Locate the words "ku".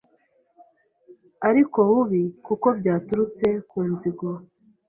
3.69-3.79